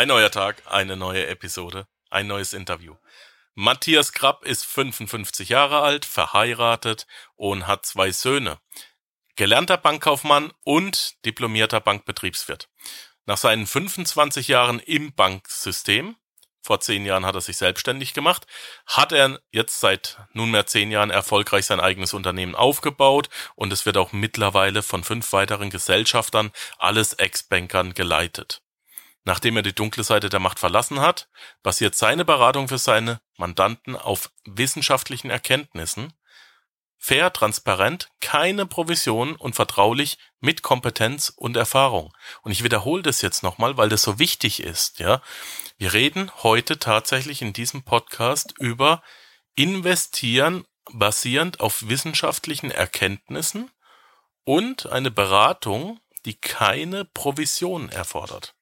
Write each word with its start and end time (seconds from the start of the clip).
Ein 0.00 0.08
neuer 0.08 0.30
Tag, 0.30 0.62
eine 0.64 0.96
neue 0.96 1.26
Episode, 1.26 1.86
ein 2.08 2.26
neues 2.26 2.54
Interview. 2.54 2.96
Matthias 3.54 4.14
Krapp 4.14 4.46
ist 4.46 4.64
55 4.64 5.50
Jahre 5.50 5.82
alt, 5.82 6.06
verheiratet 6.06 7.06
und 7.36 7.66
hat 7.66 7.84
zwei 7.84 8.10
Söhne. 8.10 8.58
Gelernter 9.36 9.76
Bankkaufmann 9.76 10.54
und 10.64 11.22
diplomierter 11.26 11.80
Bankbetriebswirt. 11.80 12.70
Nach 13.26 13.36
seinen 13.36 13.66
25 13.66 14.48
Jahren 14.48 14.78
im 14.80 15.12
Banksystem, 15.12 16.16
vor 16.62 16.80
zehn 16.80 17.04
Jahren 17.04 17.26
hat 17.26 17.34
er 17.34 17.42
sich 17.42 17.58
selbstständig 17.58 18.14
gemacht, 18.14 18.46
hat 18.86 19.12
er 19.12 19.38
jetzt 19.50 19.80
seit 19.80 20.16
nunmehr 20.32 20.64
zehn 20.64 20.90
Jahren 20.90 21.10
erfolgreich 21.10 21.66
sein 21.66 21.78
eigenes 21.78 22.14
Unternehmen 22.14 22.54
aufgebaut 22.54 23.28
und 23.54 23.70
es 23.70 23.84
wird 23.84 23.98
auch 23.98 24.12
mittlerweile 24.12 24.82
von 24.82 25.04
fünf 25.04 25.30
weiteren 25.34 25.68
Gesellschaftern, 25.68 26.52
alles 26.78 27.12
Ex-Bankern 27.12 27.92
geleitet. 27.92 28.62
Nachdem 29.24 29.56
er 29.56 29.62
die 29.62 29.74
dunkle 29.74 30.02
Seite 30.02 30.28
der 30.28 30.40
Macht 30.40 30.58
verlassen 30.58 31.00
hat, 31.00 31.28
basiert 31.62 31.94
seine 31.94 32.24
Beratung 32.24 32.68
für 32.68 32.78
seine 32.78 33.20
Mandanten 33.36 33.96
auf 33.96 34.30
wissenschaftlichen 34.44 35.30
Erkenntnissen, 35.30 36.14
fair, 36.96 37.32
transparent, 37.32 38.08
keine 38.20 38.66
Provision 38.66 39.34
und 39.36 39.54
vertraulich 39.54 40.18
mit 40.40 40.62
Kompetenz 40.62 41.32
und 41.34 41.56
Erfahrung. 41.56 42.12
Und 42.42 42.52
ich 42.52 42.62
wiederhole 42.62 43.02
das 43.02 43.22
jetzt 43.22 43.42
nochmal, 43.42 43.76
weil 43.76 43.88
das 43.88 44.02
so 44.02 44.18
wichtig 44.18 44.62
ist, 44.62 44.98
ja. 44.98 45.22
Wir 45.78 45.94
reden 45.94 46.30
heute 46.42 46.78
tatsächlich 46.78 47.40
in 47.40 47.54
diesem 47.54 47.82
Podcast 47.82 48.54
über 48.58 49.02
investieren 49.54 50.66
basierend 50.92 51.60
auf 51.60 51.88
wissenschaftlichen 51.88 52.70
Erkenntnissen 52.70 53.70
und 54.44 54.86
eine 54.86 55.10
Beratung, 55.10 56.00
die 56.26 56.34
keine 56.34 57.04
Provision 57.04 57.88
erfordert. 57.88 58.54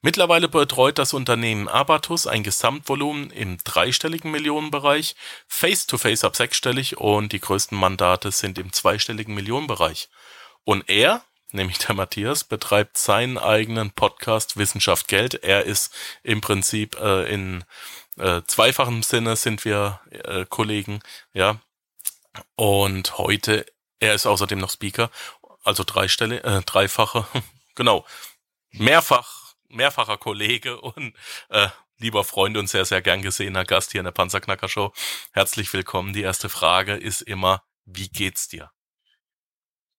Mittlerweile 0.00 0.48
betreut 0.48 0.98
das 0.98 1.12
Unternehmen 1.12 1.68
Abatus 1.68 2.26
ein 2.26 2.42
Gesamtvolumen 2.42 3.30
im 3.30 3.58
dreistelligen 3.58 4.32
Millionenbereich, 4.32 5.14
Face-to-Face 5.46 6.24
ab 6.24 6.34
sechsstellig 6.34 6.98
und 6.98 7.32
die 7.32 7.40
größten 7.40 7.78
Mandate 7.78 8.32
sind 8.32 8.58
im 8.58 8.72
zweistelligen 8.72 9.34
Millionenbereich. 9.34 10.08
Und 10.64 10.88
er, 10.88 11.24
nämlich 11.52 11.78
der 11.78 11.94
Matthias, 11.94 12.42
betreibt 12.42 12.98
seinen 12.98 13.38
eigenen 13.38 13.92
Podcast 13.92 14.56
Wissenschaft 14.56 15.06
Geld. 15.06 15.34
Er 15.44 15.64
ist 15.64 15.94
im 16.24 16.40
Prinzip 16.40 16.98
äh, 16.98 17.32
in 17.32 17.64
äh, 18.18 18.42
zweifachem 18.46 19.04
Sinne 19.04 19.36
sind 19.36 19.64
wir 19.64 20.00
äh, 20.10 20.44
Kollegen, 20.48 21.00
ja. 21.32 21.60
Und 22.56 23.18
heute, 23.18 23.66
er 24.00 24.14
ist 24.14 24.26
außerdem 24.26 24.58
noch 24.58 24.70
Speaker, 24.70 25.10
also 25.62 25.84
dreistelle, 25.84 26.42
äh, 26.42 26.62
dreifache, 26.62 27.26
genau, 27.76 28.04
mehrfach 28.72 29.41
mehrfacher 29.72 30.18
Kollege 30.18 30.80
und 30.80 31.14
äh, 31.48 31.68
lieber 31.98 32.24
Freund 32.24 32.56
und 32.56 32.68
sehr, 32.68 32.84
sehr 32.84 33.02
gern 33.02 33.22
gesehener 33.22 33.64
Gast 33.64 33.92
hier 33.92 34.00
in 34.00 34.04
der 34.04 34.12
Panzerknacker 34.12 34.68
Show. 34.68 34.92
Herzlich 35.32 35.72
willkommen. 35.72 36.12
Die 36.12 36.22
erste 36.22 36.48
Frage 36.48 36.94
ist 36.94 37.22
immer, 37.22 37.62
wie 37.84 38.08
geht's 38.08 38.48
dir? 38.48 38.70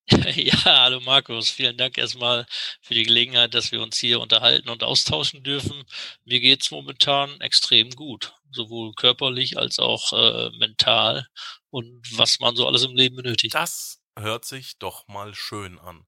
Ja, 0.36 0.64
hallo 0.66 1.00
Markus. 1.00 1.50
Vielen 1.50 1.78
Dank 1.78 1.98
erstmal 1.98 2.46
für 2.82 2.94
die 2.94 3.04
Gelegenheit, 3.04 3.54
dass 3.54 3.72
wir 3.72 3.82
uns 3.82 3.98
hier 3.98 4.20
unterhalten 4.20 4.70
und 4.70 4.84
austauschen 4.84 5.44
dürfen. 5.44 5.86
Mir 6.26 6.40
geht's 6.40 6.72
momentan 6.72 7.40
extrem 7.40 7.90
gut, 7.92 8.34
sowohl 8.52 8.94
körperlich 8.94 9.58
als 9.58 9.80
auch 9.80 10.12
äh, 10.14 10.50
mental 10.58 11.28
und 11.70 12.02
was 12.18 12.40
man 12.40 12.56
so 12.56 12.68
alles 12.68 12.84
im 12.84 12.96
Leben 12.96 13.16
benötigt. 13.16 13.56
Das 13.56 14.02
hört 14.20 14.46
sich 14.46 14.78
doch 14.78 15.08
mal 15.08 15.34
schön 15.34 15.80
an. 15.80 16.06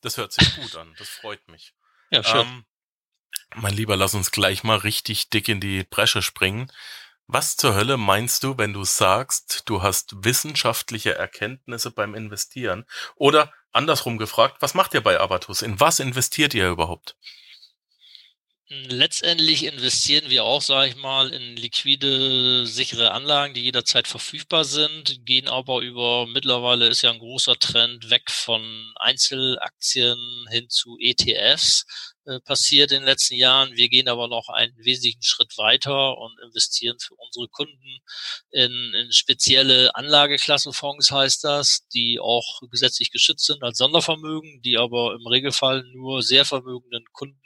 Das 0.00 0.16
hört 0.16 0.32
sich 0.32 0.54
gut 0.56 0.76
an. 0.76 0.94
Das 0.98 1.08
freut 1.08 1.46
mich. 1.48 1.74
Ja, 2.10 2.24
schön. 2.24 2.46
Ähm, 2.46 2.64
mein 3.54 3.74
Lieber, 3.74 3.96
lass 3.96 4.14
uns 4.14 4.30
gleich 4.30 4.62
mal 4.62 4.78
richtig 4.78 5.30
dick 5.30 5.48
in 5.48 5.60
die 5.60 5.84
Bresche 5.84 6.22
springen. 6.22 6.70
Was 7.26 7.56
zur 7.56 7.74
Hölle 7.74 7.98
meinst 7.98 8.42
du, 8.42 8.56
wenn 8.56 8.72
du 8.72 8.84
sagst, 8.84 9.62
du 9.66 9.82
hast 9.82 10.24
wissenschaftliche 10.24 11.14
Erkenntnisse 11.14 11.90
beim 11.90 12.14
Investieren? 12.14 12.86
Oder 13.16 13.52
andersrum 13.72 14.16
gefragt, 14.16 14.56
was 14.60 14.74
macht 14.74 14.94
ihr 14.94 15.02
bei 15.02 15.20
Abatus? 15.20 15.62
In 15.62 15.78
was 15.78 16.00
investiert 16.00 16.54
ihr 16.54 16.70
überhaupt? 16.70 17.16
Letztendlich 18.70 19.64
investieren 19.64 20.28
wir 20.28 20.44
auch, 20.44 20.60
sage 20.60 20.90
ich 20.90 20.96
mal, 20.96 21.32
in 21.32 21.56
liquide, 21.56 22.66
sichere 22.66 23.12
Anlagen, 23.12 23.54
die 23.54 23.62
jederzeit 23.62 24.06
verfügbar 24.06 24.64
sind, 24.64 25.24
gehen 25.24 25.48
aber 25.48 25.80
über, 25.80 26.26
mittlerweile 26.26 26.86
ist 26.88 27.00
ja 27.00 27.10
ein 27.10 27.18
großer 27.18 27.58
Trend 27.58 28.10
weg 28.10 28.30
von 28.30 28.92
Einzelaktien 28.96 30.18
hin 30.50 30.68
zu 30.68 30.98
ETFs 31.00 31.86
äh, 32.28 32.40
passiert 32.40 32.92
in 32.92 32.98
den 32.98 33.06
letzten 33.06 33.36
Jahren. 33.36 33.74
Wir 33.74 33.88
gehen 33.88 34.06
aber 34.08 34.28
noch 34.28 34.50
einen 34.50 34.76
wesentlichen 34.76 35.22
Schritt 35.22 35.56
weiter 35.56 36.18
und 36.18 36.38
investieren 36.40 36.98
für 37.00 37.14
unsere 37.14 37.48
Kunden 37.48 38.00
in, 38.50 38.92
in 38.94 39.12
spezielle 39.12 39.94
Anlageklassenfonds, 39.94 41.10
heißt 41.10 41.42
das, 41.44 41.86
die 41.88 42.20
auch 42.20 42.60
gesetzlich 42.70 43.10
geschützt 43.10 43.46
sind 43.46 43.62
als 43.62 43.78
Sondervermögen, 43.78 44.60
die 44.60 44.76
aber 44.76 45.14
im 45.14 45.26
Regelfall 45.26 45.84
nur 45.94 46.22
sehr 46.22 46.44
vermögenden 46.44 47.04
Kunden 47.12 47.40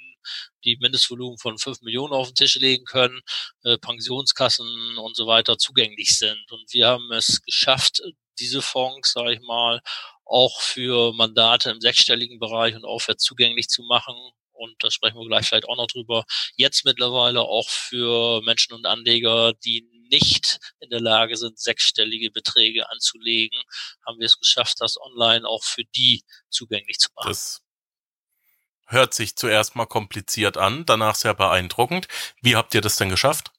die 0.64 0.76
Mindestvolumen 0.80 1.38
von 1.38 1.58
fünf 1.58 1.80
Millionen 1.82 2.12
auf 2.12 2.28
den 2.28 2.34
Tisch 2.34 2.56
legen 2.56 2.84
können, 2.84 3.20
äh, 3.64 3.78
Pensionskassen 3.78 4.98
und 4.98 5.16
so 5.16 5.26
weiter 5.26 5.58
zugänglich 5.58 6.18
sind. 6.18 6.50
Und 6.50 6.72
wir 6.72 6.88
haben 6.88 7.10
es 7.12 7.42
geschafft, 7.42 8.02
diese 8.38 8.62
Fonds, 8.62 9.12
sage 9.12 9.34
ich 9.34 9.40
mal, 9.40 9.80
auch 10.24 10.60
für 10.60 11.12
Mandate 11.12 11.70
im 11.70 11.80
sechsstelligen 11.80 12.38
Bereich 12.38 12.74
und 12.74 12.84
aufwärts 12.84 13.24
zugänglich 13.24 13.68
zu 13.68 13.82
machen. 13.82 14.14
Und 14.52 14.74
da 14.80 14.90
sprechen 14.90 15.18
wir 15.18 15.26
gleich 15.26 15.46
vielleicht 15.46 15.68
auch 15.68 15.76
noch 15.76 15.86
drüber. 15.86 16.24
Jetzt 16.56 16.84
mittlerweile 16.84 17.42
auch 17.42 17.68
für 17.68 18.42
Menschen 18.42 18.74
und 18.74 18.86
Anleger, 18.86 19.52
die 19.64 19.88
nicht 20.10 20.58
in 20.80 20.90
der 20.90 21.00
Lage 21.00 21.36
sind, 21.36 21.58
sechsstellige 21.58 22.30
Beträge 22.30 22.88
anzulegen, 22.90 23.58
haben 24.06 24.18
wir 24.18 24.26
es 24.26 24.38
geschafft, 24.38 24.76
das 24.80 24.96
online 25.00 25.48
auch 25.48 25.64
für 25.64 25.84
die 25.96 26.22
zugänglich 26.50 26.98
zu 26.98 27.08
machen. 27.14 27.28
Das 27.28 27.62
hört 28.86 29.14
sich 29.14 29.36
zuerst 29.36 29.74
mal 29.74 29.86
kompliziert 29.86 30.58
an, 30.58 30.84
danach 30.84 31.14
sehr 31.14 31.34
beeindruckend. 31.34 32.08
Wie 32.42 32.56
habt 32.56 32.74
ihr 32.74 32.82
das 32.82 32.96
denn 32.96 33.08
geschafft? 33.08 33.52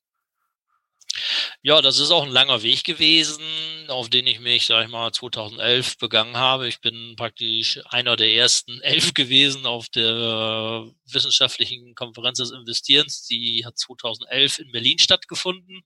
Ja, 1.62 1.82
das 1.82 2.00
ist 2.00 2.12
auch 2.12 2.24
ein 2.24 2.32
langer 2.32 2.64
Weg 2.64 2.84
gewesen, 2.84 3.44
auf 3.88 4.10
den 4.10 4.28
ich 4.28 4.40
mich, 4.40 4.66
sag 4.66 4.84
ich 4.86 4.92
mal, 4.92 5.12
2011 5.12 5.98
begangen 5.98 6.38
habe. 6.38 6.68
Ich 6.68 6.82
bin 6.82 7.16
praktisch 7.16 7.80
einer 7.90 8.16
der 8.16 8.32
ersten 8.34 8.82
elf 8.82 9.14
gewesen 9.14 9.66
auf 9.66 9.90
der 9.90 10.88
wissenschaftlichen 11.06 11.94
Konferenz 11.96 12.40
des 12.40 12.52
Investierens. 12.52 13.26
Die 13.28 13.64
hat 13.66 13.78
2011 13.78 14.60
in 14.60 14.72
Berlin 14.72 15.00
stattgefunden. 15.00 15.84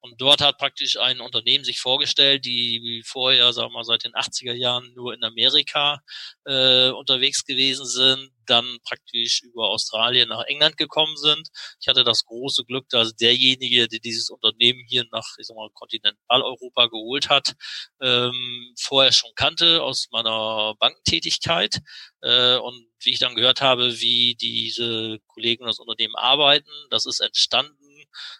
Und 0.00 0.20
dort 0.20 0.40
hat 0.40 0.58
praktisch 0.58 0.96
ein 0.96 1.20
Unternehmen 1.20 1.64
sich 1.64 1.80
vorgestellt, 1.80 2.44
die 2.44 3.02
vorher, 3.04 3.52
sagen 3.52 3.70
wir 3.70 3.78
mal, 3.78 3.84
seit 3.84 4.04
den 4.04 4.12
80er 4.12 4.54
Jahren 4.54 4.92
nur 4.94 5.12
in 5.12 5.24
Amerika 5.24 6.00
äh, 6.44 6.90
unterwegs 6.90 7.44
gewesen 7.44 7.86
sind, 7.86 8.30
dann 8.48 8.78
praktisch 8.84 9.42
über 9.42 9.68
Australien 9.68 10.28
nach 10.28 10.44
England 10.44 10.76
gekommen 10.76 11.16
sind. 11.16 11.48
Ich 11.80 11.88
hatte 11.88 12.04
das 12.04 12.24
große 12.24 12.64
Glück, 12.64 12.88
dass 12.88 13.14
derjenige, 13.16 13.88
der 13.88 14.00
dieses 14.00 14.30
Unternehmen 14.30 14.84
hier 14.88 15.04
nach, 15.12 15.26
ich 15.38 15.46
sag 15.46 15.56
mal, 15.56 15.70
Kontinentaleuropa 15.74 16.86
geholt 16.86 17.28
hat, 17.28 17.54
ähm, 18.00 18.74
vorher 18.78 19.12
schon 19.12 19.32
kannte 19.34 19.82
aus 19.82 20.08
meiner 20.10 20.74
Bankentätigkeit. 20.78 21.80
Äh, 22.22 22.56
und 22.56 22.86
wie 23.00 23.10
ich 23.10 23.18
dann 23.18 23.34
gehört 23.36 23.60
habe, 23.60 24.00
wie 24.00 24.34
diese 24.34 25.18
Kollegen 25.28 25.64
das 25.64 25.78
Unternehmen 25.78 26.16
arbeiten, 26.16 26.70
das 26.90 27.06
ist 27.06 27.20
entstanden 27.20 27.77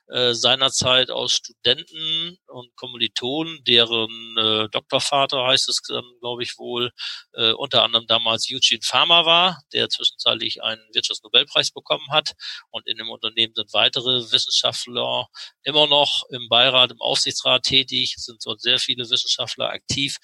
äh, 0.09 0.35
seinerzeit 0.35 1.11
aus 1.11 1.33
Studenten 1.33 2.39
und 2.47 2.75
Kommilitonen, 2.77 3.63
deren 3.65 4.37
äh, 4.39 4.69
Doktorvater 4.71 5.47
heißt 5.47 5.69
es 5.69 5.83
glaube 5.83 6.43
ich 6.43 6.59
wohl, 6.59 6.91
äh, 7.33 7.53
unter 7.53 7.83
anderem 7.83 8.07
damals 8.07 8.49
Eugene 8.51 8.81
Farmer 8.83 9.27
war, 9.27 9.63
der 9.73 9.89
zwischenzeitlich 9.89 10.63
einen 10.63 10.83
Wirtschaftsnobelpreis 10.93 11.71
bekommen 11.71 12.11
hat. 12.11 12.35
Und 12.71 12.87
in 12.87 12.97
dem 12.97 13.11
Unternehmen 13.11 13.55
sind 13.55 13.73
weitere 13.73 14.31
Wissenschaftler 14.31 15.29
immer 15.63 15.87
noch 15.87 16.25
im 16.31 16.49
Beirat, 16.49 16.91
im 16.91 17.01
Aufsichtsrat 17.01 17.63
tätig, 17.65 18.15
sind 18.17 18.45
dort 18.45 18.61
sehr 18.61 18.79
viele 18.79 19.09
Wissenschaftler 19.09 19.71
aktiv, 19.71 20.17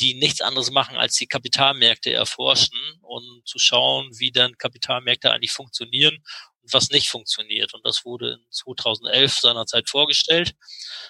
die 0.00 0.14
nichts 0.14 0.40
anderes 0.40 0.70
machen, 0.70 0.96
als 0.96 1.16
die 1.16 1.26
Kapitalmärkte 1.26 2.12
erforschen 2.12 2.78
und 3.00 3.42
zu 3.46 3.58
schauen, 3.58 4.10
wie 4.18 4.30
dann 4.30 4.58
Kapitalmärkte 4.58 5.30
eigentlich 5.30 5.52
funktionieren 5.52 6.22
was 6.72 6.90
nicht 6.90 7.08
funktioniert. 7.08 7.74
Und 7.74 7.84
das 7.84 8.04
wurde 8.04 8.34
in 8.34 8.46
2011 8.50 9.38
seinerzeit 9.38 9.88
vorgestellt. 9.88 10.54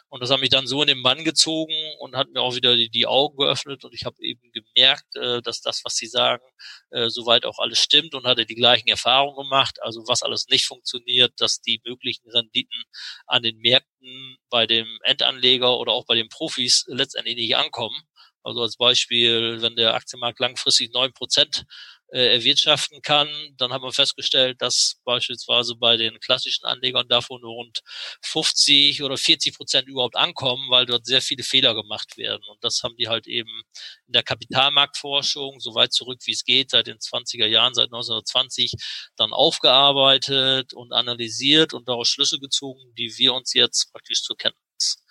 Und 0.09 0.23
das 0.23 0.31
hat 0.31 0.41
mich 0.41 0.51
dann 0.51 0.67
so 0.67 0.83
in 0.83 0.89
den 0.89 1.03
Bann 1.03 1.25
gezogen 1.25 1.75
und 2.01 2.17
hat 2.17 2.31
mir 2.31 2.41
auch 2.41 2.55
wieder 2.55 2.77
die, 2.77 2.91
die 2.91 3.07
Augen 3.07 3.37
geöffnet. 3.37 3.85
Und 3.85 3.95
ich 3.95 4.05
habe 4.05 4.17
eben 4.21 4.51
gemerkt, 4.53 5.15
äh, 5.17 5.43
dass 5.43 5.61
das, 5.61 5.83
was 5.85 5.97
sie 5.97 6.07
sagen, 6.07 6.45
äh, 6.91 7.09
soweit 7.09 7.45
auch 7.45 7.59
alles 7.59 7.81
stimmt 7.81 8.15
und 8.15 8.27
hatte 8.27 8.47
die 8.47 8.55
gleichen 8.55 8.89
Erfahrungen 8.89 9.37
gemacht. 9.37 9.83
Also 9.83 10.05
was 10.07 10.23
alles 10.23 10.47
nicht 10.49 10.67
funktioniert, 10.67 11.33
dass 11.39 11.61
die 11.61 11.81
möglichen 11.85 12.29
Renditen 12.31 12.83
an 13.27 13.43
den 13.43 13.59
Märkten 13.59 14.37
bei 14.51 14.67
dem 14.67 14.87
Endanleger 15.03 15.79
oder 15.79 15.93
auch 15.93 16.07
bei 16.07 16.15
den 16.15 16.29
Profis 16.29 16.85
letztendlich 16.89 17.37
nicht 17.37 17.57
ankommen. 17.57 18.01
Also 18.47 18.63
als 18.63 18.77
Beispiel, 18.77 19.61
wenn 19.61 19.75
der 19.75 19.95
Aktienmarkt 19.95 20.39
langfristig 20.39 20.93
neun 20.93 21.13
Prozent 21.13 21.65
äh, 22.13 22.35
erwirtschaften 22.35 23.03
kann, 23.03 23.29
dann 23.57 23.73
hat 23.73 23.83
man 23.83 23.93
festgestellt, 23.93 24.63
dass 24.63 25.01
beispielsweise 25.05 25.75
bei 25.75 25.97
den 25.97 26.21
klassischen 26.21 26.65
Anlegern 26.65 27.09
davon 27.09 27.41
nur 27.41 27.55
rund 27.55 27.81
50 28.23 29.03
oder 29.03 29.17
40 29.17 29.57
Prozent 29.57 29.89
überhaupt 29.89 30.17
ankommen, 30.17 30.71
weil 30.71 30.87
dort 30.87 31.07
sehr 31.07 31.21
viele 31.21 31.43
Fehler 31.43 31.75
gemacht 31.75 32.17
werden. 32.17 32.43
Und 32.49 32.63
das 32.63 32.83
haben 32.83 32.97
die 32.97 33.09
halt 33.09 33.27
eben 33.27 33.63
in 34.07 34.13
der 34.13 34.23
Kapitalmarktforschung 34.23 35.59
so 35.61 35.75
weit 35.75 35.93
zurück, 35.93 36.21
wie 36.25 36.33
es 36.33 36.45
geht, 36.45 36.71
seit 36.71 36.87
den 36.87 36.99
20er 36.99 37.47
Jahren, 37.47 37.75
seit 37.75 37.87
1920, 37.87 38.73
dann 39.17 39.33
aufgearbeitet 39.33 40.75
und 40.75 40.93
analysiert 40.93 41.75
und 41.75 41.89
daraus 41.89 42.09
Schlüsse 42.09 42.39
gezogen, 42.39 42.95
die 42.97 43.17
wir 43.19 43.35
uns 43.35 43.53
jetzt 43.53 43.93
praktisch 43.93 44.23
zur 44.23 44.37
Kenntnis 44.37 45.03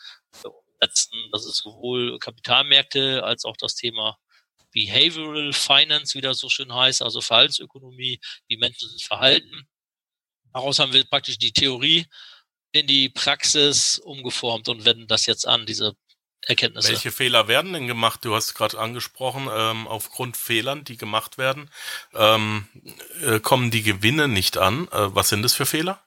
setzen. 0.82 1.30
Das 1.32 1.46
ist 1.46 1.58
sowohl 1.58 2.20
Kapitalmärkte 2.20 3.24
als 3.24 3.46
auch 3.46 3.58
das 3.58 3.76
Thema 3.76 4.18
Behavioral 4.76 5.54
Finance, 5.54 6.16
wie 6.16 6.22
das 6.22 6.38
so 6.38 6.50
schön 6.50 6.74
heißt, 6.74 7.02
also 7.02 7.22
Verhaltensökonomie, 7.22 8.20
wie 8.48 8.58
Menschen 8.58 8.90
sich 8.90 9.06
verhalten. 9.06 9.68
Daraus 10.54 10.80
haben 10.80 10.92
wir 10.92 11.04
praktisch 11.06 11.38
die 11.38 11.54
Theorie 11.54 12.06
in 12.74 12.86
die 12.86 13.08
Praxis 13.10 14.00
umgeformt 14.00 14.68
und 14.68 14.84
wenden 14.84 15.08
das 15.08 15.26
jetzt 15.26 15.48
an, 15.48 15.66
diese 15.66 15.96
Erkenntnisse. 16.42 16.90
Welche 16.90 17.12
Fehler 17.14 17.48
werden 17.48 17.72
denn 17.72 17.88
gemacht? 17.88 18.26
Du 18.26 18.36
hast 18.36 18.54
gerade 18.54 18.78
angesprochen, 18.78 19.48
ähm, 19.50 19.88
aufgrund 19.88 20.36
Fehlern, 20.36 20.84
die 20.84 20.98
gemacht 20.98 21.38
werden, 21.38 21.72
ähm, 22.14 22.68
äh, 23.22 23.40
kommen 23.40 23.72
die 23.72 23.82
Gewinne 23.82 24.28
nicht 24.28 24.58
an. 24.58 24.90
Äh, 24.90 25.16
was 25.16 25.30
sind 25.30 25.42
das 25.42 25.54
für 25.54 25.66
Fehler? 25.66 26.05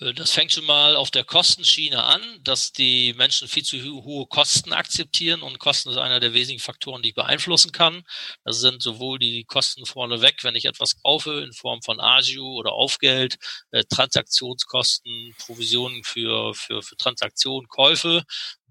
Äh, 0.00 0.14
das 0.14 0.32
fängt 0.32 0.52
schon 0.52 0.64
mal 0.64 0.96
auf 0.96 1.10
der 1.10 1.24
Kostenschiene 1.24 2.02
an, 2.02 2.22
dass 2.42 2.72
die 2.72 3.14
Menschen 3.14 3.48
viel 3.48 3.64
zu 3.64 3.78
hohe 4.04 4.26
Kosten 4.26 4.72
akzeptieren 4.72 5.42
und 5.42 5.58
Kosten 5.58 5.90
ist 5.90 5.96
einer 5.96 6.20
der 6.20 6.32
wesentlichen 6.34 6.62
Faktoren, 6.64 7.02
die 7.02 7.10
ich 7.10 7.14
beeinflussen 7.14 7.72
kann. 7.72 8.04
Das 8.44 8.60
sind 8.60 8.82
sowohl 8.82 9.18
die 9.18 9.44
Kosten 9.44 9.86
vorneweg, 9.86 10.44
wenn 10.44 10.54
ich 10.56 10.64
etwas 10.64 11.00
kaufe 11.02 11.40
in 11.42 11.52
Form 11.52 11.82
von 11.82 12.00
Agio 12.00 12.46
oder 12.54 12.72
Aufgeld, 12.72 13.36
äh, 13.70 13.84
Transaktionskosten, 13.84 15.34
Provisionen 15.38 16.04
für, 16.04 16.54
für, 16.54 16.82
für 16.82 16.96
Transaktionen, 16.96 17.68
Käufe, 17.68 18.24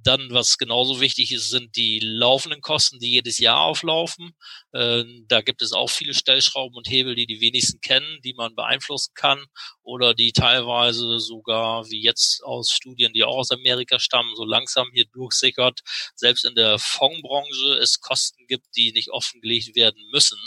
dann, 0.08 0.32
was 0.32 0.58
genauso 0.58 1.02
wichtig 1.02 1.32
ist, 1.34 1.50
sind 1.50 1.76
die 1.76 2.00
laufenden 2.00 2.62
Kosten, 2.62 2.98
die 3.00 3.12
jedes 3.12 3.40
Jahr 3.40 3.60
auflaufen. 3.60 4.32
Ähm, 4.74 5.26
da 5.28 5.42
gibt 5.42 5.62
es 5.62 5.74
auch 5.74 5.90
viele 5.90 6.14
Stellschrauben 6.14 6.78
und 6.78 6.90
Hebel, 6.90 7.16
die 7.16 7.26
die 7.28 7.42
wenigsten 7.42 7.82
kennen, 7.82 8.20
die 8.24 8.34
man 8.34 8.56
beeinflussen 8.56 9.14
kann 9.16 9.44
oder 9.84 10.14
die 10.14 10.32
teilweise 10.32 11.20
sogar, 11.20 11.90
wie 11.90 12.02
jetzt 12.02 12.42
aus 12.44 12.72
Studien, 12.72 13.12
die 13.14 13.24
auch 13.24 13.38
aus 13.38 13.52
Amerika 13.52 14.00
stammen, 14.00 14.34
so 14.36 14.46
langsam 14.46 14.88
hier 14.94 15.06
durchsickert, 15.12 15.82
selbst 16.16 16.46
in 16.46 16.56
der 16.56 16.80
Fondsbranche 16.80 17.78
es 17.82 18.00
Kosten 18.00 18.48
gibt, 18.48 18.68
die 18.78 18.94
nicht 18.94 19.10
offengelegt 19.10 19.76
werden 19.76 20.02
müssen, 20.12 20.40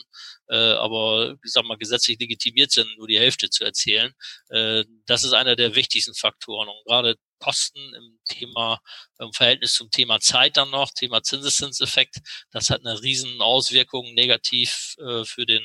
äh, 0.48 0.56
aber 0.56 1.36
ich 1.44 1.52
sag 1.52 1.64
mal 1.64 1.76
gesetzlich 1.76 2.18
legitimiert 2.18 2.70
sind, 2.72 2.88
nur 2.96 3.08
die 3.08 3.18
Hälfte 3.18 3.50
zu 3.50 3.64
erzählen. 3.64 4.12
Äh, 4.48 4.84
das 5.06 5.24
ist 5.24 5.32
einer 5.34 5.56
der 5.56 5.74
wichtigsten 5.74 6.14
Faktoren 6.14 6.68
und 6.68 6.84
gerade 6.86 7.16
Kosten 7.40 7.80
im 7.94 8.20
Thema, 8.28 8.80
im 9.18 9.32
Verhältnis 9.32 9.74
zum 9.74 9.90
Thema 9.90 10.20
Zeit 10.20 10.56
dann 10.56 10.70
noch, 10.70 10.92
Thema 10.92 11.22
Zinseszinseffekt. 11.22 12.18
Das 12.52 12.70
hat 12.70 12.86
eine 12.86 13.02
riesen 13.02 13.40
Auswirkung 13.40 14.14
negativ 14.14 14.94
äh, 14.98 15.24
für 15.24 15.46
den 15.46 15.64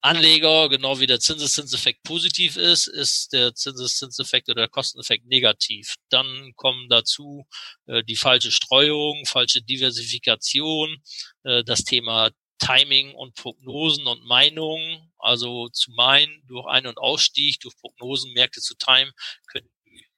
Anleger, 0.00 0.68
genau 0.68 1.00
wie 1.00 1.08
der 1.08 1.18
Zinseszinseffekt 1.18 2.04
positiv 2.04 2.56
ist, 2.56 2.86
ist 2.86 3.32
der 3.32 3.54
Zinseszinseffekt 3.54 4.48
oder 4.48 4.62
der 4.62 4.68
Kosteneffekt 4.68 5.26
negativ. 5.26 5.96
Dann 6.08 6.52
kommen 6.54 6.88
dazu 6.88 7.46
äh, 7.86 8.04
die 8.04 8.14
falsche 8.16 8.52
Streuung, 8.52 9.26
falsche 9.26 9.60
Diversifikation, 9.60 11.02
äh, 11.42 11.64
das 11.64 11.82
Thema 11.82 12.30
Timing 12.58 13.14
und 13.14 13.34
Prognosen 13.34 14.06
und 14.06 14.24
Meinungen, 14.24 15.12
also 15.18 15.68
zu 15.68 15.90
meinen, 15.92 16.42
durch 16.46 16.66
Ein- 16.66 16.86
und 16.86 16.98
Ausstieg, 16.98 17.58
durch 17.60 17.76
Prognosen 17.76 18.32
Märkte 18.34 18.60
zu 18.60 18.76
timen, 18.76 19.12
können 19.48 19.68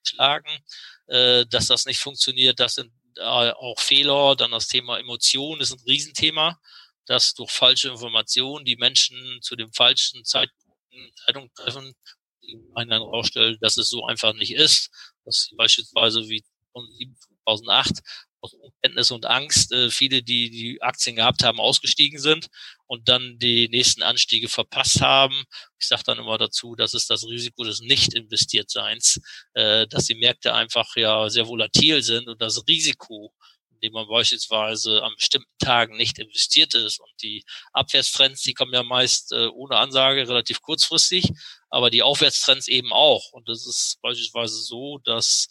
schlagen, 0.03 0.51
äh, 1.07 1.45
dass 1.47 1.67
das 1.67 1.87
nicht 1.87 1.99
funktioniert. 1.99 2.61
Das 2.61 2.75
sind 2.75 2.93
äh, 3.17 3.23
auch 3.23 3.79
Fehler. 3.79 4.37
Dann 4.37 4.51
das 4.53 4.69
Thema 4.69 4.99
Emotionen 4.99 5.61
ist 5.61 5.73
ein 5.73 5.83
Riesenthema, 5.87 6.59
dass 7.07 7.35
durch 7.35 7.51
falsche 7.51 7.89
Informationen 7.89 8.65
die 8.65 8.77
Menschen 8.77 9.41
zu 9.43 9.57
dem 9.57 9.73
falschen 9.73 10.25
Zeitpunkt 10.25 10.61
Entscheidungen 10.93 11.51
treffen, 11.55 11.95
die 12.43 12.59
einen 12.75 12.91
dann 12.91 13.03
rausstellt, 13.03 13.59
dass 13.63 13.77
es 13.77 13.89
so 13.89 14.07
einfach 14.07 14.33
nicht 14.35 14.53
ist. 14.53 14.91
Dass 15.25 15.51
beispielsweise 15.57 16.29
wie 16.29 16.45
2008 17.45 18.01
aus 18.41 18.55
Unkenntnis 18.55 19.11
und 19.11 19.27
Angst 19.27 19.73
äh, 19.73 19.91
viele, 19.91 20.23
die 20.23 20.51
die 20.51 20.83
Aktien 20.83 21.17
gehabt 21.17 21.45
haben, 21.45 21.61
ausgestiegen 21.61 22.19
sind 22.19 22.49
und 22.91 23.09
dann 23.09 23.39
die 23.39 23.69
nächsten 23.69 24.03
Anstiege 24.03 24.49
verpasst 24.49 25.01
haben. 25.01 25.45
Ich 25.79 25.87
sage 25.87 26.03
dann 26.05 26.19
immer 26.19 26.39
dazu, 26.39 26.75
das 26.75 26.93
ist 26.93 27.09
das 27.09 27.25
Risiko 27.25 27.63
des 27.63 27.79
Nicht-Investiertseins, 27.79 29.21
äh, 29.55 29.87
dass 29.87 30.07
die 30.07 30.17
Märkte 30.17 30.55
einfach 30.55 30.97
ja 30.97 31.31
sehr 31.31 31.47
volatil 31.47 32.03
sind 32.03 32.27
und 32.27 32.43
das 32.43 32.67
Risiko, 32.67 33.33
indem 33.71 33.93
man 33.93 34.09
beispielsweise 34.09 35.05
an 35.05 35.13
bestimmten 35.15 35.57
Tagen 35.61 35.97
nicht 35.97 36.19
investiert 36.19 36.75
ist 36.75 36.99
und 36.99 37.13
die 37.23 37.45
Abwärtstrends, 37.73 38.43
die 38.43 38.55
kommen 38.55 38.75
ja 38.75 38.83
meist 38.83 39.31
äh, 39.31 39.47
ohne 39.47 39.77
Ansage 39.77 40.27
relativ 40.27 40.61
kurzfristig, 40.61 41.31
aber 41.69 41.91
die 41.91 42.03
Aufwärtstrends 42.03 42.67
eben 42.67 42.93
auch. 42.93 43.31
Und 43.31 43.49
das 43.49 43.69
ist 43.69 44.01
beispielsweise 44.03 44.61
so, 44.61 44.99
dass 45.05 45.47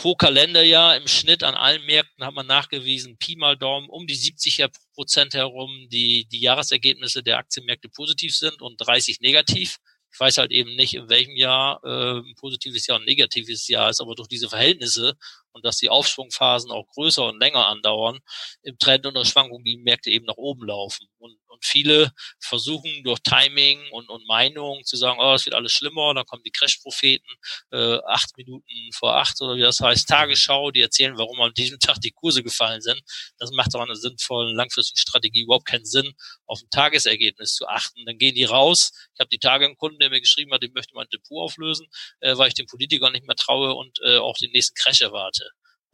pro 0.00 0.14
Kalenderjahr 0.14 0.96
im 0.96 1.08
Schnitt 1.08 1.42
an 1.42 1.56
allen 1.56 1.84
Märkten 1.84 2.24
hat 2.24 2.32
man 2.32 2.46
nachgewiesen, 2.46 3.18
Pi 3.18 3.34
mal 3.34 3.56
Daumen, 3.56 3.88
um 3.88 4.06
die 4.06 4.14
70 4.14 4.64
Prozent 4.94 5.34
herum 5.34 5.88
die, 5.90 6.28
die 6.30 6.40
Jahresergebnisse 6.40 7.24
der 7.24 7.38
Aktienmärkte 7.38 7.88
positiv 7.88 8.36
sind 8.36 8.62
und 8.62 8.76
30 8.76 9.20
negativ. 9.20 9.78
Ich 10.12 10.20
weiß 10.20 10.38
halt 10.38 10.52
eben 10.52 10.76
nicht, 10.76 10.94
in 10.94 11.08
welchem 11.08 11.34
Jahr 11.34 11.80
äh, 11.84 12.20
ein 12.20 12.34
positives 12.36 12.86
Jahr 12.86 12.98
und 12.98 13.02
ein 13.02 13.06
negatives 13.06 13.66
Jahr 13.66 13.90
ist, 13.90 14.00
aber 14.00 14.14
durch 14.14 14.28
diese 14.28 14.48
Verhältnisse 14.48 15.14
und 15.58 15.64
dass 15.64 15.76
die 15.78 15.90
Aufschwungphasen 15.90 16.70
auch 16.70 16.86
größer 16.88 17.26
und 17.26 17.40
länger 17.40 17.66
andauern, 17.66 18.20
im 18.62 18.78
Trend 18.78 19.06
und 19.06 19.14
der 19.14 19.24
Schwankung 19.24 19.64
die 19.64 19.76
Märkte 19.76 20.10
eben 20.10 20.24
nach 20.24 20.36
oben 20.36 20.66
laufen. 20.66 21.08
Und, 21.18 21.36
und 21.48 21.64
viele 21.64 22.12
versuchen 22.38 23.02
durch 23.02 23.18
Timing 23.20 23.80
und, 23.90 24.08
und 24.08 24.26
Meinung 24.28 24.84
zu 24.84 24.96
sagen, 24.96 25.18
oh, 25.20 25.34
es 25.34 25.46
wird 25.46 25.56
alles 25.56 25.72
schlimmer, 25.72 26.14
dann 26.14 26.24
kommen 26.26 26.44
die 26.44 26.52
Crash-Propheten, 26.52 27.26
äh, 27.72 27.98
acht 28.06 28.36
Minuten 28.36 28.72
vor 28.94 29.16
acht 29.16 29.40
oder 29.42 29.56
wie 29.56 29.62
das 29.62 29.80
heißt, 29.80 30.08
Tagesschau, 30.08 30.70
die 30.70 30.80
erzählen, 30.80 31.18
warum 31.18 31.40
an 31.40 31.52
diesem 31.54 31.78
Tag 31.80 32.00
die 32.00 32.12
Kurse 32.12 32.42
gefallen 32.42 32.80
sind. 32.80 33.02
Das 33.38 33.50
macht 33.50 33.74
doch 33.74 33.80
einer 33.80 33.96
sinnvollen 33.96 34.54
langfristigen 34.54 34.98
Strategie 34.98 35.42
überhaupt 35.42 35.66
keinen 35.66 35.84
Sinn, 35.84 36.12
auf 36.46 36.60
ein 36.62 36.70
Tagesergebnis 36.70 37.54
zu 37.54 37.66
achten. 37.66 38.04
Dann 38.06 38.18
gehen 38.18 38.34
die 38.34 38.44
raus. 38.44 38.92
Ich 39.14 39.20
habe 39.20 39.28
die 39.28 39.38
Tage 39.38 39.66
einen 39.66 39.76
Kunden, 39.76 39.98
der 39.98 40.10
mir 40.10 40.20
geschrieben 40.20 40.52
hat, 40.52 40.62
ich 40.62 40.72
möchte 40.72 40.94
mein 40.94 41.08
Depot 41.12 41.42
auflösen, 41.42 41.88
äh, 42.20 42.36
weil 42.36 42.48
ich 42.48 42.54
den 42.54 42.66
Politikern 42.66 43.12
nicht 43.12 43.26
mehr 43.26 43.36
traue 43.36 43.74
und 43.74 43.98
äh, 44.04 44.18
auch 44.18 44.36
den 44.36 44.52
nächsten 44.52 44.74
Crash 44.74 45.00
erwarte. 45.00 45.47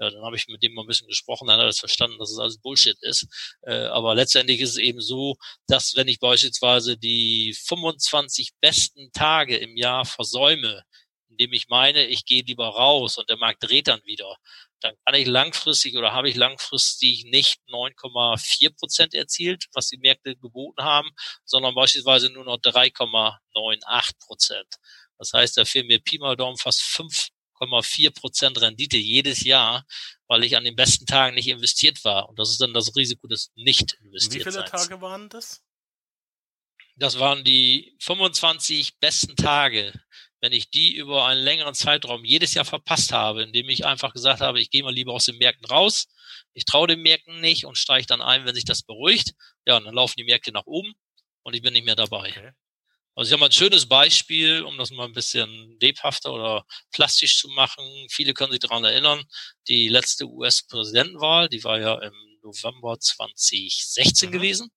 Ja, 0.05 0.11
dann 0.11 0.23
habe 0.23 0.37
ich 0.37 0.49
mit 0.49 0.63
dem 0.63 0.75
mal 0.75 0.83
ein 0.83 0.87
bisschen 0.87 1.09
gesprochen, 1.09 1.47
dann 1.47 1.57
hat 1.57 1.63
er 1.65 1.67
das 1.69 1.79
verstanden, 1.79 2.19
dass 2.19 2.31
es 2.31 2.39
alles 2.39 2.59
Bullshit 2.59 2.99
ist. 3.01 3.27
Äh, 3.63 3.87
aber 3.87 4.15
letztendlich 4.15 4.61
ist 4.61 4.71
es 4.71 4.77
eben 4.77 5.01
so, 5.01 5.37
dass 5.67 5.97
wenn 5.97 6.09
ich 6.09 6.21
beispielsweise 6.21 6.99
die 6.99 7.57
25 7.67 8.51
besten 8.61 9.11
Tage 9.13 9.57
im 9.57 9.77
Jahr 9.77 10.05
versäume, 10.05 10.83
indem 11.31 11.53
ich 11.53 11.69
meine, 11.69 12.07
ich 12.07 12.27
gehe 12.27 12.43
lieber 12.43 12.69
raus 12.69 13.19
und 13.19 13.29
der 13.29 13.39
Markt 13.39 13.65
dreht 13.65 13.89
dann 13.89 14.05
wieder, 14.05 14.37
dann 14.81 14.95
kann 15.07 15.15
ich 15.15 15.27
langfristig 15.27 15.97
oder 15.97 16.13
habe 16.13 16.29
ich 16.29 16.37
langfristig 16.37 17.25
nicht 17.25 17.61
9,4 17.69 18.77
Prozent 18.77 19.15
erzielt, 19.15 19.65
was 19.73 19.89
die 19.89 19.97
Märkte 19.97 20.37
geboten 20.37 20.85
haben, 20.85 21.11
sondern 21.45 21.75
beispielsweise 21.75 22.31
nur 22.31 22.45
noch 22.45 22.59
3,98 22.59 24.19
Prozent. 24.19 24.69
Das 25.19 25.33
heißt, 25.33 25.57
da 25.57 25.65
fehlen 25.65 25.87
mir 25.87 26.01
Pi 26.01 26.19
mal 26.19 26.37
Daumen 26.37 26.59
fast 26.59 26.83
fünf 26.83 27.29
8,4 27.61 28.13
Prozent 28.13 28.61
Rendite 28.61 28.97
jedes 28.97 29.43
Jahr, 29.43 29.85
weil 30.27 30.45
ich 30.45 30.57
an 30.57 30.65
den 30.65 30.77
besten 30.77 31.07
Tagen 31.07 31.35
nicht 31.35 31.49
investiert 31.49 32.05
war. 32.05 32.29
Und 32.29 32.39
das 32.39 32.51
ist 32.51 32.61
dann 32.61 32.75
das 32.75 32.95
Risiko 32.97 33.27
des 33.27 33.53
nicht 33.55 33.95
investiert 34.03 34.47
Wie 34.47 34.51
viele 34.53 34.65
Tage 34.65 35.01
waren 35.01 35.29
das? 35.29 35.63
Das 36.97 37.19
waren 37.19 37.45
die 37.45 37.97
25 38.01 38.99
besten 38.99 39.37
Tage. 39.37 39.93
Wenn 40.41 40.53
ich 40.53 40.71
die 40.71 40.95
über 40.95 41.27
einen 41.27 41.41
längeren 41.41 41.75
Zeitraum 41.75 42.25
jedes 42.25 42.55
Jahr 42.55 42.65
verpasst 42.65 43.13
habe, 43.13 43.43
indem 43.43 43.69
ich 43.69 43.87
einfach 43.87 44.13
gesagt 44.13 44.41
habe, 44.41 44.61
ich 44.61 44.71
gehe 44.71 44.83
mal 44.83 44.93
lieber 44.93 45.13
aus 45.13 45.25
den 45.25 45.39
Märkten 45.39 45.67
raus, 45.67 46.07
ich 46.53 46.67
traue 46.67 46.87
den 46.87 47.01
Märkten 47.01 47.41
nicht 47.41 47.65
und 47.65 47.79
steige 47.79 48.07
dann 48.07 48.21
ein, 48.21 48.45
wenn 48.45 48.55
sich 48.55 48.65
das 48.65 48.83
beruhigt, 48.83 49.33
ja, 49.67 49.79
und 49.79 49.85
dann 49.85 49.95
laufen 49.95 50.15
die 50.19 50.25
Märkte 50.25 50.53
nach 50.53 50.67
oben 50.67 50.93
und 51.43 51.55
ich 51.55 51.63
bin 51.63 51.73
nicht 51.73 51.87
mehr 51.87 51.97
dabei. 51.97 52.29
Okay. 52.29 52.53
Also 53.17 53.29
ich 53.29 53.33
habe 53.33 53.41
mal 53.41 53.47
ein 53.47 53.53
schönes 53.53 53.87
Beispiel, 53.87 54.63
um 54.63 54.77
das 54.77 54.91
mal 54.91 55.05
ein 55.05 55.13
bisschen 55.13 55.79
lebhafter 55.81 56.33
oder 56.33 56.65
plastisch 56.93 57.39
zu 57.39 57.49
machen. 57.49 57.85
Viele 58.11 58.35
können 58.35 58.51
sich 58.51 58.61
daran 58.61 58.85
erinnern, 58.85 59.25
die 59.69 59.89
letzte 59.89 60.27
US-Präsidentenwahl, 60.27 61.49
die 61.49 61.63
war 61.63 61.79
ja 61.79 61.95
im 62.03 62.13
November 62.43 62.99
2016 62.99 64.29
mhm. 64.29 64.33
gewesen. 64.33 64.71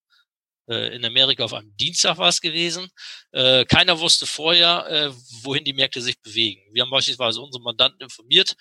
Äh, 0.70 0.96
in 0.96 1.06
Amerika 1.06 1.46
auf 1.46 1.54
einem 1.54 1.76
Dienstag 1.78 2.18
war 2.18 2.28
es 2.28 2.42
gewesen. 2.42 2.90
Äh, 3.32 3.66
keiner 3.66 4.00
wusste 4.00 4.28
vorher, 4.28 4.86
äh, 4.88 5.12
wohin 5.44 5.64
die 5.64 5.74
Märkte 5.74 6.02
sich 6.02 6.22
bewegen. 6.22 6.62
Wir 6.74 6.84
haben 6.84 6.90
beispielsweise 6.90 7.42
unsere 7.42 7.64
Mandanten 7.64 8.02
informiert, 8.02 8.56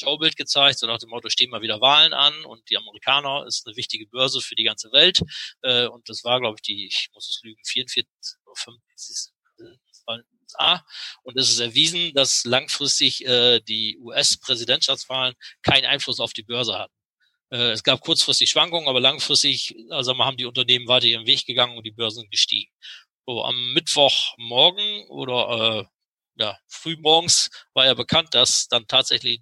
Showbild 0.00 0.36
gezeigt, 0.36 0.78
so 0.78 0.86
nach 0.86 0.98
dem 0.98 1.10
Motto, 1.10 1.28
stehen 1.28 1.50
mal 1.50 1.62
wieder 1.62 1.80
Wahlen 1.80 2.12
an 2.12 2.44
und 2.44 2.68
die 2.70 2.76
Amerikaner 2.76 3.46
ist 3.46 3.66
eine 3.66 3.76
wichtige 3.76 4.06
Börse 4.06 4.40
für 4.40 4.54
die 4.54 4.64
ganze 4.64 4.90
Welt. 4.92 5.20
Äh, 5.62 5.86
und 5.86 6.08
das 6.08 6.24
war, 6.24 6.40
glaube 6.40 6.56
ich, 6.58 6.62
die, 6.62 6.86
ich 6.86 7.08
muss 7.14 7.28
es 7.28 7.40
lügen, 7.42 7.62
44 7.64 8.06
oder 8.44 8.54
45 8.56 9.32
USA. 10.48 10.84
Und 11.22 11.36
es 11.36 11.50
ist 11.50 11.60
erwiesen, 11.60 12.12
dass 12.14 12.44
langfristig 12.44 13.24
äh, 13.26 13.60
die 13.60 13.98
US-Präsidentschaftswahlen 13.98 15.34
keinen 15.62 15.84
Einfluss 15.84 16.20
auf 16.20 16.32
die 16.32 16.42
Börse 16.42 16.78
hatten. 16.78 16.94
Äh, 17.50 17.72
es 17.72 17.82
gab 17.82 18.00
kurzfristig 18.00 18.50
Schwankungen, 18.50 18.88
aber 18.88 19.00
langfristig, 19.00 19.74
also 19.90 20.16
haben 20.18 20.36
die 20.36 20.46
Unternehmen 20.46 20.88
weiter 20.88 21.06
ihren 21.06 21.26
Weg 21.26 21.44
gegangen 21.46 21.76
und 21.76 21.84
die 21.84 21.92
Börsen 21.92 22.28
gestiegen. 22.30 22.72
So, 23.26 23.44
am 23.44 23.72
Mittwochmorgen 23.74 25.06
oder 25.08 25.80
äh, 25.80 25.97
ja, 26.38 26.58
frühmorgens 26.66 27.50
war 27.74 27.86
ja 27.86 27.94
bekannt, 27.94 28.34
dass 28.34 28.68
dann 28.68 28.86
tatsächlich 28.86 29.40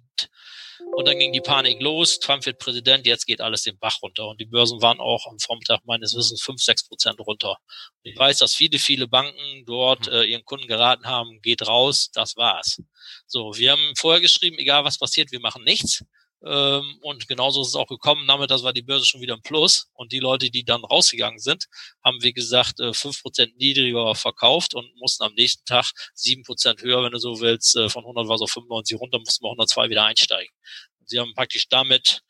und 0.93 1.07
dann 1.07 1.19
ging 1.19 1.33
die 1.33 1.41
Panik 1.41 1.81
los. 1.81 2.19
Trump 2.19 2.45
wird 2.45 2.59
Präsident, 2.59 3.05
jetzt 3.05 3.25
geht 3.25 3.41
alles 3.41 3.63
den 3.63 3.77
Bach 3.79 4.01
runter. 4.01 4.27
Und 4.27 4.39
die 4.39 4.45
Börsen 4.45 4.81
waren 4.81 4.99
auch 4.99 5.27
am 5.27 5.39
Vormittag 5.39 5.81
meines 5.85 6.15
Wissens 6.15 6.41
fünf, 6.41 6.61
sechs 6.61 6.87
Prozent 6.87 7.19
runter. 7.19 7.57
Ich 8.03 8.17
weiß, 8.17 8.39
dass 8.39 8.53
viele, 8.55 8.79
viele 8.79 9.07
Banken 9.07 9.65
dort 9.65 10.07
hm. 10.07 10.13
äh, 10.13 10.23
ihren 10.25 10.45
Kunden 10.45 10.67
geraten 10.67 11.05
haben, 11.05 11.41
geht 11.41 11.67
raus, 11.67 12.09
das 12.13 12.35
war's. 12.37 12.81
So, 13.25 13.53
wir 13.55 13.71
haben 13.71 13.93
vorher 13.97 14.21
geschrieben, 14.21 14.57
egal 14.59 14.83
was 14.83 14.97
passiert, 14.97 15.31
wir 15.31 15.39
machen 15.39 15.63
nichts. 15.63 16.03
Ähm, 16.43 16.99
und 17.01 17.27
genauso 17.27 17.61
ist 17.61 17.69
es 17.69 17.75
auch 17.75 17.87
gekommen. 17.87 18.27
Damit, 18.27 18.51
das 18.51 18.63
war 18.63 18.73
die 18.73 18.81
Börse 18.81 19.05
schon 19.05 19.21
wieder 19.21 19.33
im 19.33 19.41
Plus. 19.41 19.89
Und 19.93 20.11
die 20.11 20.19
Leute, 20.19 20.49
die 20.51 20.63
dann 20.63 20.83
rausgegangen 20.83 21.39
sind, 21.39 21.65
haben, 22.03 22.21
wie 22.21 22.33
gesagt, 22.33 22.79
äh, 22.79 22.93
fünf 22.93 23.21
Prozent 23.21 23.57
niedriger 23.57 24.13
verkauft 24.15 24.75
und 24.75 24.93
mussten 24.97 25.23
am 25.23 25.33
nächsten 25.33 25.65
Tag 25.65 25.91
sieben 26.13 26.43
Prozent 26.43 26.81
höher, 26.81 27.03
wenn 27.03 27.11
du 27.11 27.19
so 27.19 27.39
willst. 27.39 27.75
Äh, 27.75 27.89
von 27.89 28.03
100 28.03 28.27
war 28.27 28.35
es 28.35 28.41
auf 28.41 28.51
95 28.51 28.99
runter, 28.99 29.19
mussten 29.19 29.43
wir 29.43 29.49
102 29.49 29.89
wieder 29.89 30.05
einsteigen. 30.05 30.53
Und 30.99 31.09
sie 31.09 31.19
haben 31.19 31.33
praktisch 31.33 31.67
damit 31.69 32.21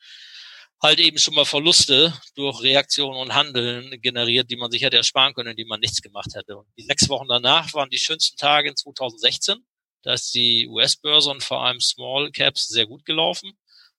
halt 0.82 1.00
eben 1.00 1.18
schon 1.18 1.34
mal 1.34 1.44
Verluste 1.44 2.14
durch 2.34 2.62
Reaktion 2.62 3.16
und 3.16 3.34
Handeln 3.34 4.00
generiert, 4.00 4.50
die 4.50 4.56
man 4.56 4.70
sich 4.70 4.82
hätte 4.82 4.96
ersparen 4.96 5.34
können, 5.34 5.56
die 5.56 5.64
man 5.64 5.80
nichts 5.80 6.00
gemacht 6.00 6.34
hätte. 6.34 6.56
Und 6.56 6.66
die 6.78 6.84
sechs 6.84 7.08
Wochen 7.08 7.26
danach 7.28 7.72
waren 7.74 7.90
die 7.90 7.98
schönsten 7.98 8.36
Tage 8.36 8.70
in 8.70 8.76
2016. 8.76 9.58
Da 10.02 10.12
ist 10.12 10.32
die 10.34 10.68
US-Börse 10.68 11.30
und 11.30 11.42
vor 11.42 11.64
allem 11.64 11.80
Small 11.80 12.30
Caps 12.30 12.68
sehr 12.68 12.86
gut 12.86 13.04
gelaufen. 13.04 13.58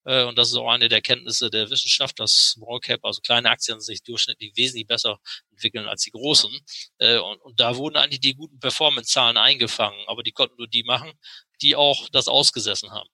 Äh, 0.09 0.23
und 0.23 0.39
das 0.39 0.49
ist 0.49 0.55
auch 0.55 0.69
eine 0.69 0.89
der 0.89 1.01
Kenntnisse 1.01 1.51
der 1.51 1.69
Wissenschaft, 1.69 2.19
dass 2.19 2.33
Small 2.53 2.79
Cap, 2.79 3.05
also 3.05 3.21
kleine 3.21 3.51
Aktien, 3.51 3.79
sich 3.79 4.01
durchschnittlich 4.01 4.53
wesentlich 4.55 4.87
besser 4.87 5.19
entwickeln 5.51 5.87
als 5.87 6.01
die 6.01 6.09
großen. 6.09 6.51
Äh, 6.97 7.19
und, 7.19 7.39
und 7.41 7.59
da 7.59 7.75
wurden 7.75 7.97
eigentlich 7.97 8.19
die 8.19 8.33
guten 8.33 8.59
Performance-Zahlen 8.59 9.37
eingefangen, 9.37 10.03
aber 10.07 10.23
die 10.23 10.31
konnten 10.31 10.55
nur 10.57 10.67
die 10.67 10.83
machen, 10.83 11.13
die 11.61 11.75
auch 11.75 12.09
das 12.09 12.27
ausgesessen 12.27 12.89
haben. 12.91 13.09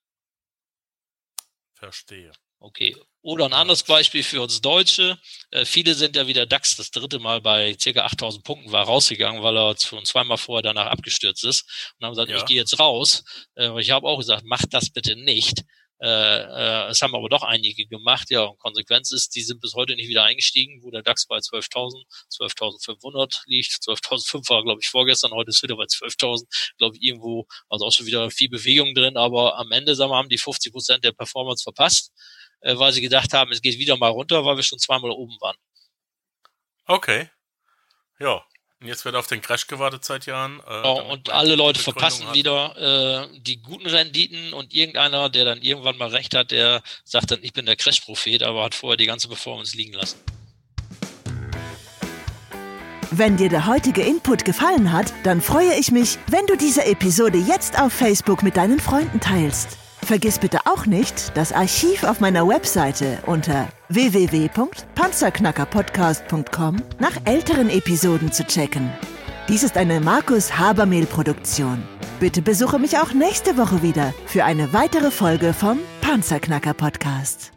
Verstehe. 1.74 2.32
Okay. 2.60 2.96
Oder 3.22 3.46
ein 3.46 3.54
anderes 3.54 3.84
Beispiel 3.84 4.24
für 4.24 4.42
uns 4.42 4.62
Deutsche. 4.62 5.20
Äh, 5.52 5.66
viele 5.66 5.96
sind 5.96 6.16
ja 6.16 6.28
wieder 6.28 6.46
DAX 6.46 6.78
das 6.78 6.92
dritte 6.92 7.20
Mal 7.20 7.42
bei 7.42 7.76
circa 7.78 8.06
8000 8.06 8.46
Punkten 8.46 8.72
war 8.72 8.86
rausgegangen, 8.86 9.44
weil 9.44 9.58
er 9.58 9.76
schon 9.78 10.06
zweimal 10.06 10.38
vorher 10.38 10.62
danach 10.64 10.88
abgestürzt 10.88 11.44
ist. 11.44 11.94
Und 12.00 12.06
haben 12.06 12.14
gesagt, 12.14 12.32
ja. 12.32 12.38
ich 12.38 12.46
gehe 12.46 12.56
jetzt 12.56 12.80
raus. 12.80 13.26
Äh, 13.56 13.78
ich 13.82 13.92
habe 13.92 14.08
auch 14.08 14.18
gesagt, 14.18 14.46
macht 14.46 14.74
das 14.74 14.90
bitte 14.90 15.18
nicht. 15.18 15.66
Äh, 16.02 16.08
äh, 16.08 16.90
es 16.90 17.02
haben 17.02 17.16
aber 17.16 17.30
doch 17.30 17.44
einige 17.44 17.86
gemacht, 17.88 18.30
ja, 18.30 18.44
und 18.44 18.60
Konsequenz 18.60 19.12
ist, 19.12 19.34
die 19.36 19.42
sind 19.42 19.62
bis 19.62 19.76
heute 19.76 19.96
nicht 19.96 20.10
wieder 20.10 20.24
eingestiegen, 20.24 20.84
wo 20.84 20.92
der 20.92 21.04
DAX 21.04 21.26
bei 21.26 21.38
12.000, 21.38 22.04
12.500 22.32 23.44
liegt. 23.46 23.72
12.005 23.72 24.50
war, 24.50 24.64
glaube 24.64 24.82
ich, 24.82 24.90
vorgestern, 24.90 25.32
heute 25.32 25.52
ist 25.52 25.64
wieder 25.64 25.78
bei 25.78 25.86
12.000, 25.86 26.46
glaube 26.78 26.98
ich, 26.98 27.04
irgendwo, 27.04 27.48
also 27.70 27.86
auch 27.86 27.94
schon 27.94 28.06
wieder 28.06 28.30
viel 28.30 28.50
Bewegung 28.50 28.94
drin, 28.94 29.16
aber 29.16 29.58
am 29.58 29.72
Ende, 29.72 29.96
sagen 29.96 30.12
wir, 30.12 30.18
haben 30.18 30.30
die 30.30 30.38
50 30.38 30.74
Prozent 30.74 31.04
der 31.06 31.14
Performance 31.14 31.64
verpasst, 31.64 32.12
äh, 32.60 32.78
weil 32.78 32.92
sie 32.92 33.02
gedacht 33.02 33.32
haben, 33.34 33.52
es 33.52 33.62
geht 33.62 33.78
wieder 33.80 33.96
mal 33.96 34.10
runter, 34.10 34.44
weil 34.44 34.58
wir 34.58 34.64
schon 34.64 34.80
zweimal 34.80 35.12
oben 35.12 35.38
waren. 35.40 35.58
Okay. 36.88 37.30
Ja, 38.20 38.46
und 38.82 38.88
jetzt 38.88 39.06
wird 39.06 39.16
auf 39.16 39.28
den 39.28 39.42
Crash 39.42 39.68
gewartet 39.68 40.04
seit 40.04 40.26
Jahren. 40.26 40.60
Äh, 40.60 40.82
oh, 40.84 41.02
und 41.12 41.30
alle 41.30 41.56
Leute 41.56 41.80
verpassen 41.80 42.28
hat. 42.28 42.36
wieder 42.36 43.30
äh, 43.32 43.40
die 43.40 43.62
guten 43.62 43.88
Renditen 43.88 44.54
und 44.54 44.74
irgendeiner, 44.74 45.30
der 45.30 45.46
dann 45.46 45.62
irgendwann 45.62 45.98
mal 45.98 46.10
recht 46.10 46.36
hat, 46.36 46.52
der 46.52 46.84
sagt 47.04 47.32
dann, 47.32 47.40
ich 47.42 47.54
bin 47.54 47.66
der 47.66 47.78
Crash-Prophet, 47.78 48.44
aber 48.44 48.64
hat 48.64 48.76
vorher 48.76 48.98
die 48.98 49.06
ganze 49.06 49.28
Performance 49.28 49.78
liegen 49.78 49.94
lassen. 49.94 50.20
Wenn 53.12 53.38
dir 53.38 53.48
der 53.48 53.66
heutige 53.66 54.02
Input 54.02 54.44
gefallen 54.44 54.92
hat, 54.92 55.14
dann 55.24 55.42
freue 55.42 55.74
ich 55.80 55.92
mich, 55.92 56.18
wenn 56.28 56.46
du 56.48 56.58
diese 56.58 56.84
Episode 56.86 57.38
jetzt 57.38 57.80
auf 57.80 57.94
Facebook 57.94 58.44
mit 58.44 58.58
deinen 58.58 58.80
Freunden 58.82 59.22
teilst. 59.22 59.78
Vergiss 60.06 60.38
bitte 60.38 60.60
auch 60.66 60.86
nicht, 60.86 61.36
das 61.36 61.52
Archiv 61.52 62.04
auf 62.04 62.20
meiner 62.20 62.48
Webseite 62.48 63.18
unter 63.26 63.70
www.panzerknackerpodcast.com 63.90 66.78
nach 67.00 67.18
älteren 67.26 67.72
Episoden 67.72 68.32
zu 68.32 68.44
checken. 68.44 68.94
Dies 69.50 69.64
ist 69.64 69.78
eine 69.78 70.00
Markus 70.00 70.60
Habermehl 70.60 71.08
Produktion. 71.08 71.82
Bitte 72.20 72.44
besuche 72.44 72.78
mich 72.78 73.00
auch 73.00 73.14
nächste 73.14 73.58
Woche 73.58 73.82
wieder 73.82 74.14
für 74.28 74.44
eine 74.44 74.74
weitere 74.74 75.10
Folge 75.10 75.54
vom 75.54 75.80
Panzerknacker 76.02 76.76
Podcast. 76.76 77.55